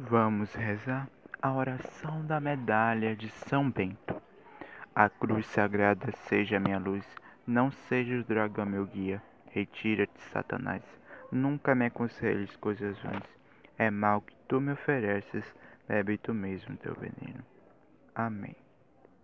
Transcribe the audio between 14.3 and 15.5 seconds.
tu me ofereces,